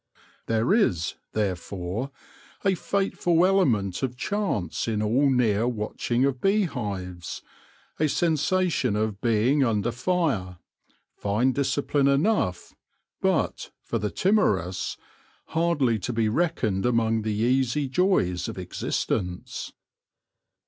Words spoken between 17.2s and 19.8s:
the easy joys of existence.